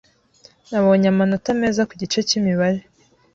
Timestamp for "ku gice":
1.89-2.19